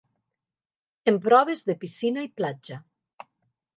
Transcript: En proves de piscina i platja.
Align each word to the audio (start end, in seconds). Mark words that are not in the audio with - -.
En 1.11 1.19
proves 1.27 1.61
de 1.67 1.75
piscina 1.85 2.25
i 2.29 2.33
platja. 2.41 2.81